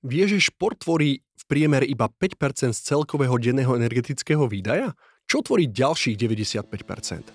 [0.00, 4.96] Vieš, že šport tvorí v priemere iba 5% z celkového denného energetického výdaja?
[5.28, 7.28] Čo tvorí ďalších 95%?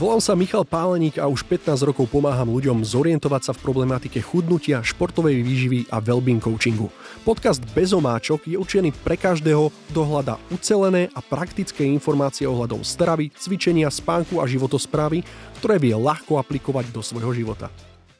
[0.00, 4.80] Volám sa Michal Páleník a už 15 rokov pomáham ľuďom zorientovať sa v problematike chudnutia,
[4.80, 6.88] športovej výživy a well-being coachingu.
[7.20, 13.28] Podcast Bez omáčok je určený pre každého, kto hľadá ucelené a praktické informácie ohľadom stravy,
[13.36, 15.20] cvičenia, spánku a životosprávy,
[15.60, 17.68] ktoré vie ľahko aplikovať do svojho života.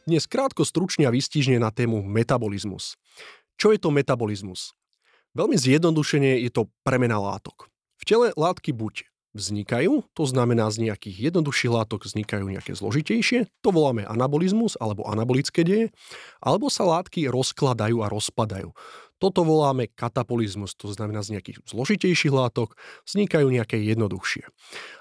[0.05, 2.99] Dnes krátko stručne a vystižne na tému metabolizmus.
[3.61, 4.72] Čo je to metabolizmus?
[5.36, 7.68] Veľmi zjednodušene je to premena látok.
[8.01, 9.05] V tele látky buď
[9.37, 15.60] vznikajú, to znamená z nejakých jednoduchších látok vznikajú nejaké zložitejšie, to voláme anabolizmus alebo anabolické
[15.60, 15.92] deje,
[16.41, 18.73] alebo sa látky rozkladajú a rozpadajú.
[19.20, 24.48] Toto voláme katabolizmus, to znamená z nejakých zložitejších látok vznikajú nejaké jednoduchšie.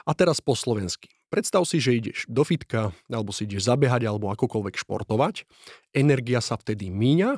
[0.03, 1.18] A teraz po slovensky.
[1.29, 5.45] Predstav si, že ideš do fitka, alebo si ideš zabehať, alebo akokoľvek športovať.
[5.93, 7.37] Energia sa vtedy míňa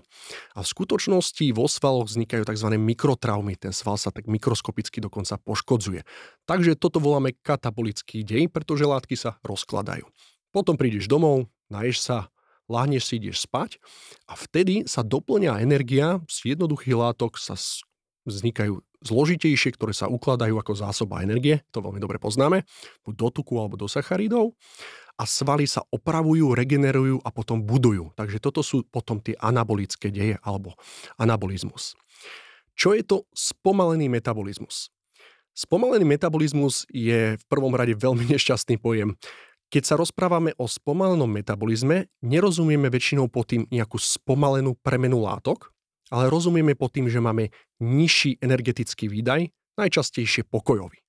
[0.55, 2.71] a v skutočnosti vo svaloch vznikajú tzv.
[2.79, 3.59] mikrotraumy.
[3.59, 6.07] Ten sval sa tak mikroskopicky dokonca poškodzuje.
[6.47, 10.07] Takže toto voláme katabolický dej, pretože látky sa rozkladajú.
[10.55, 12.17] Potom prídeš domov, naješ sa,
[12.71, 13.79] láhneš si, ideš spať
[14.27, 17.59] a vtedy sa doplňa energia z jednoduchých látok, sa
[18.23, 22.63] vznikajú zložitejšie, ktoré sa ukladajú ako zásoba energie, to veľmi dobre poznáme,
[23.05, 24.53] buď do tuku alebo do sacharidov
[25.17, 28.13] a svaly sa opravujú, regenerujú a potom budujú.
[28.17, 30.77] Takže toto sú potom tie anabolické deje alebo
[31.17, 31.97] anabolizmus.
[32.73, 34.89] Čo je to spomalený metabolizmus?
[35.51, 39.13] Spomalený metabolizmus je v prvom rade veľmi nešťastný pojem.
[39.71, 45.71] Keď sa rozprávame o spomalenom metabolizme, nerozumieme väčšinou po tým nejakú spomalenú premenu látok,
[46.11, 50.99] ale rozumieme pod tým, že máme nižší energetický výdaj, najčastejšie pokojový.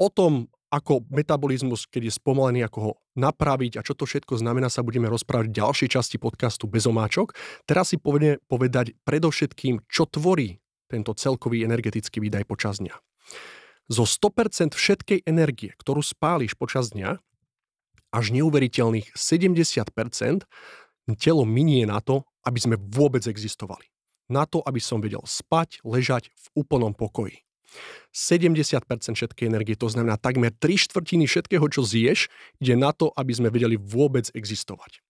[0.00, 4.66] O tom, ako metabolizmus, keď je spomalený, ako ho napraviť a čo to všetko znamená,
[4.66, 7.32] sa budeme rozprávať v ďalšej časti podcastu bez omáčok.
[7.64, 10.58] Teraz si povedeme povedať predovšetkým, čo tvorí
[10.90, 12.94] tento celkový energetický výdaj počas dňa.
[13.86, 17.22] Zo 100% všetkej energie, ktorú spáliš počas dňa,
[18.10, 19.86] až neuveriteľných 70%
[21.14, 23.86] telo minie na to, aby sme vôbec existovali.
[24.26, 27.46] Na to, aby som vedel spať, ležať v úplnom pokoji.
[28.14, 28.82] 70%
[29.12, 33.52] všetkej energie, to znamená takmer 3 štvrtiny všetkého, čo zješ, ide na to, aby sme
[33.52, 35.04] vedeli vôbec existovať.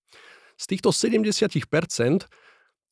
[0.56, 1.62] Z týchto 70%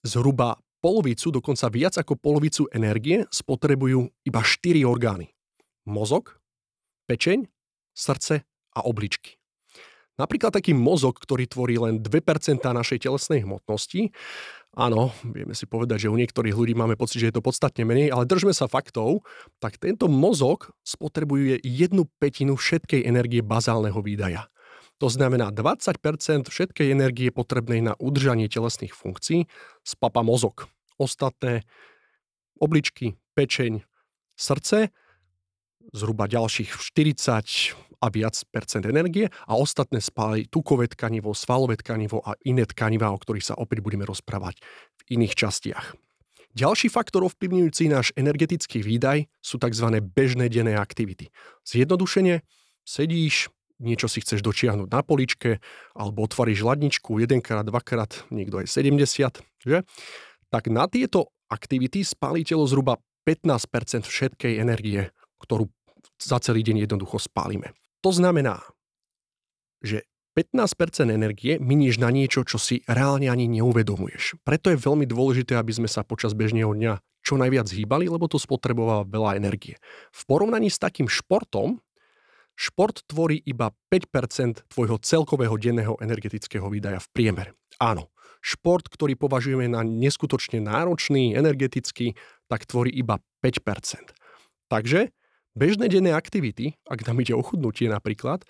[0.04, 5.32] zhruba polovicu, dokonca viac ako polovicu energie spotrebujú iba 4 orgány.
[5.88, 6.36] Mozog,
[7.08, 7.48] pečeň,
[7.96, 8.44] srdce
[8.76, 9.40] a obličky.
[10.14, 14.14] Napríklad taký mozog, ktorý tvorí len 2% našej telesnej hmotnosti.
[14.74, 18.10] Áno, vieme si povedať, že u niektorých ľudí máme pocit, že je to podstatne menej,
[18.10, 19.22] ale držme sa faktov,
[19.62, 24.50] tak tento mozog spotrebuje jednu petinu všetkej energie bazálneho výdaja.
[24.98, 29.46] To znamená 20% všetkej energie potrebnej na udržanie telesných funkcií
[29.86, 30.66] spapa mozog.
[30.98, 31.62] Ostatné
[32.58, 33.86] obličky, pečeň,
[34.34, 34.90] srdce,
[35.94, 42.36] zhruba ďalších 40 a viac percent energie a ostatné spáli tukové tkanivo, svalové tkanivo a
[42.44, 44.60] iné tkaniva, o ktorých sa opäť budeme rozprávať
[45.08, 45.96] v iných častiach.
[46.54, 49.90] Ďalší faktor ovplyvňujúci náš energetický výdaj sú tzv.
[50.04, 51.34] bežné denné aktivity.
[51.66, 52.46] Zjednodušene
[52.86, 53.50] sedíš,
[53.82, 55.58] niečo si chceš dočiahnuť na poličke,
[55.98, 59.82] alebo otvoríš ladničku jedenkrát, dvakrát, niekto je 70, že?
[60.52, 65.10] Tak na tieto aktivity spálí telo zhruba 15% všetkej energie,
[65.42, 65.66] ktorú
[66.22, 67.74] za celý deň jednoducho spálime.
[68.04, 68.60] To znamená,
[69.80, 70.04] že
[70.36, 74.42] 15% energie miníš na niečo, čo si reálne ani neuvedomuješ.
[74.44, 78.36] Preto je veľmi dôležité, aby sme sa počas bežného dňa čo najviac hýbali, lebo to
[78.36, 79.80] spotrebováva veľa energie.
[80.12, 81.80] V porovnaní s takým športom,
[82.52, 87.50] šport tvorí iba 5% tvojho celkového denného energetického výdaja v priemere.
[87.80, 88.12] Áno,
[88.44, 92.12] šport, ktorý považujeme na neskutočne náročný, energetický,
[92.52, 94.12] tak tvorí iba 5%.
[94.68, 95.08] Takže
[95.54, 98.42] Bežné denné aktivity, ak nám ide o chudnutie napríklad,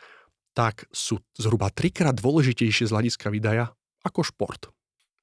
[0.57, 3.77] tak sú zhruba trikrát dôležitejšie z hľadiska výdaja
[4.09, 4.73] ako šport.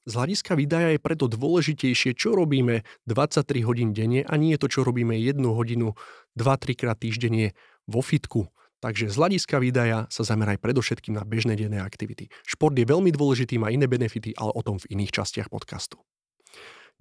[0.05, 4.85] Z hľadiska výdaja je preto dôležitejšie, čo robíme 23 hodín denne a nie to, čo
[4.85, 5.97] robíme 1 hodinu
[6.37, 7.57] 2-3 krát týždenne
[7.89, 8.49] vo fitku.
[8.81, 12.29] Takže z hľadiska výdaja sa zameraj predovšetkým na bežné denné aktivity.
[12.45, 16.01] Šport je veľmi dôležitý, má iné benefity, ale o tom v iných častiach podcastu.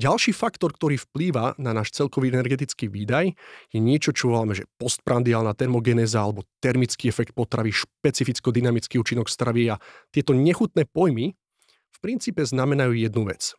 [0.00, 3.36] Ďalší faktor, ktorý vplýva na náš celkový energetický výdaj,
[3.68, 9.76] je niečo, čo voláme, že postprandiálna termogenéza alebo termický efekt potravy, špecificko-dynamický účinok stravy a
[10.08, 11.36] tieto nechutné pojmy
[11.92, 13.52] v princípe znamenajú jednu vec.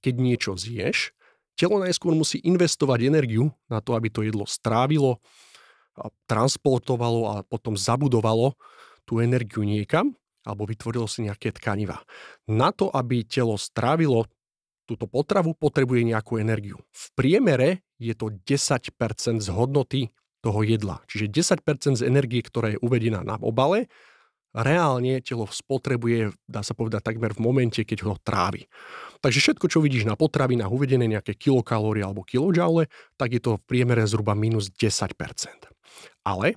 [0.00, 1.12] Keď niečo zješ,
[1.52, 5.20] telo najskôr musí investovať energiu na to, aby to jedlo strávilo,
[6.24, 8.56] transportovalo a potom zabudovalo
[9.04, 10.16] tú energiu niekam
[10.46, 12.00] alebo vytvorilo si nejaké tkaniva.
[12.46, 14.30] Na to, aby telo strávilo
[14.86, 16.78] túto potravu, potrebuje nejakú energiu.
[16.94, 18.94] V priemere je to 10%
[19.42, 21.02] z hodnoty toho jedla.
[21.10, 23.90] Čiže 10% z energie, ktorá je uvedená na obale,
[24.56, 28.64] reálne telo spotrebuje, dá sa povedať, takmer v momente, keď ho trávi.
[29.20, 32.88] Takže všetko, čo vidíš na potravinách uvedené nejaké kilokalórie alebo kilojoule,
[33.20, 35.12] tak je to v priemere zhruba minus 10%.
[36.24, 36.56] Ale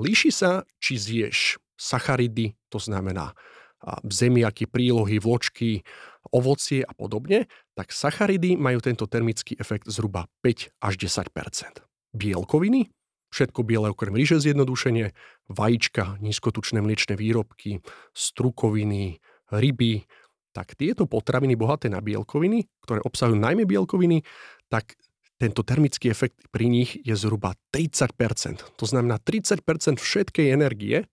[0.00, 3.38] líši sa, či zješ sacharidy, to znamená
[4.10, 5.86] zemiaky, prílohy, vločky,
[6.32, 11.84] ovocie a podobne, tak sacharidy majú tento termický efekt zhruba 5 až 10%
[12.16, 12.88] Bielkoviny,
[13.28, 15.12] všetko biele okrem ríže zjednodušenie,
[15.52, 17.84] vajíčka, nízkotučné mliečne výrobky,
[18.16, 19.20] strukoviny,
[19.52, 20.08] ryby,
[20.56, 24.24] tak tieto potraviny bohaté na bielkoviny, ktoré obsahujú najmä bielkoviny,
[24.72, 24.96] tak
[25.38, 28.74] tento termický efekt pri nich je zhruba 30%.
[28.74, 29.62] To znamená 30%
[30.02, 31.06] všetkej energie,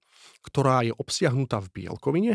[0.46, 2.34] ktorá je obsiahnutá v bielkovine,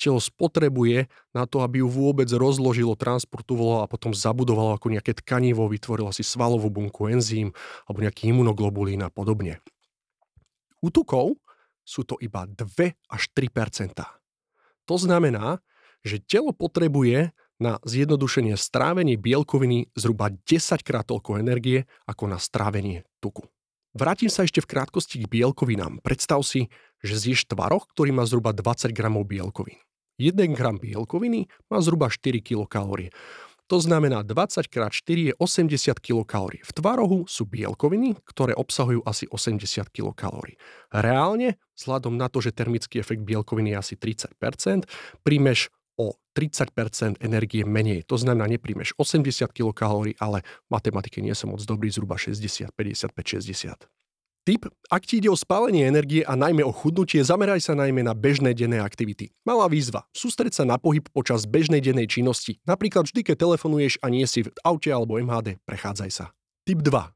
[0.00, 5.68] telo spotrebuje na to, aby ju vôbec rozložilo, transportovalo a potom zabudovalo ako nejaké tkanivo,
[5.68, 7.52] vytvorilo si svalovú bunku, enzym
[7.84, 9.60] alebo nejaký imunoglobulín a podobne.
[10.80, 11.36] U tukov
[11.84, 12.64] sú to iba 2
[13.12, 13.92] až 3%
[14.88, 15.60] To znamená,
[16.00, 23.04] že telo potrebuje na zjednodušenie strávenie bielkoviny zhruba 10 krát toľko energie ako na strávenie
[23.20, 23.44] tuku.
[23.90, 25.98] Vrátim sa ešte v krátkosti k bielkovinám.
[26.00, 29.80] Predstav si, že zješ tvaroch, ktorý má zhruba 20 gramov bielkovín.
[30.20, 33.08] 1 gram bielkoviny má zhruba 4 kilokalórie.
[33.70, 36.58] To znamená 20 x 4 je 80 kilokalórií.
[36.66, 40.58] V tvarohu sú bielkoviny, ktoré obsahujú asi 80 kilokalórií.
[40.90, 44.90] Reálne, vzhľadom na to, že termický efekt bielkoviny je asi 30%,
[45.22, 48.02] príjmeš o 30% energie menej.
[48.10, 53.38] To znamená, nepríjmeš 80 kcal, ale v matematike nie som moc dobrý, zhruba 60, 55,
[53.38, 53.99] 60.
[54.40, 58.16] Tip, ak ti ide o spálenie energie a najmä o chudnutie, zameraj sa najmä na
[58.16, 59.36] bežné denné aktivity.
[59.44, 62.56] Malá výzva, sústreď sa na pohyb počas bežnej dennej činnosti.
[62.64, 66.24] Napríklad vždy, keď telefonuješ a nie si v aute alebo MHD, prechádzaj sa.
[66.64, 67.12] Tip 2.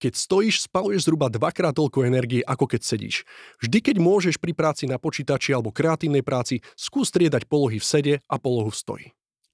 [0.00, 3.26] Keď stojíš, spaluješ zhruba dvakrát toľko energie, ako keď sedíš.
[3.60, 8.14] Vždy, keď môžeš pri práci na počítači alebo kreatívnej práci, skús striedať polohy v sede
[8.30, 9.06] a polohu v stoji.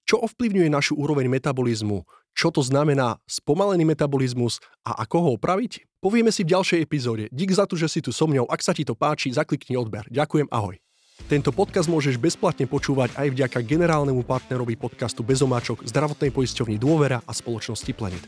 [0.06, 2.06] Čo ovplyvňuje našu úroveň metabolizmu?
[2.31, 5.82] Čo to znamená spomalený metabolizmus a ako ho opraviť?
[5.99, 7.26] Povieme si v ďalšej epizóde.
[7.35, 8.47] Dík za to, že si tu so mňou.
[8.47, 10.06] Ak sa ti to páči, zaklikni odber.
[10.06, 10.79] Ďakujem, ahoj.
[11.26, 17.32] Tento podcast môžeš bezplatne počúvať aj vďaka generálnemu partnerovi podcastu Bezomáčok, zdravotnej poisťovni Dôvera a
[17.35, 18.23] spoločnosti Planet.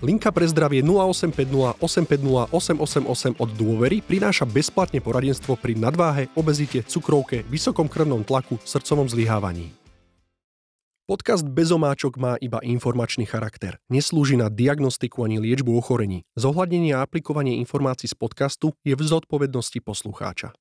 [0.00, 7.44] Linka pre zdravie 0850 850 888 od Dôvery prináša bezplatne poradenstvo pri nadváhe, obezite, cukrovke,
[7.52, 9.83] vysokom krvnom tlaku, srdcovom zlyhávaní.
[11.04, 13.76] Podcast Bezomáčok má iba informačný charakter.
[13.92, 16.24] Neslúži na diagnostiku ani liečbu ochorení.
[16.32, 20.56] Zohľadnenie a aplikovanie informácií z podcastu je v zodpovednosti poslucháča.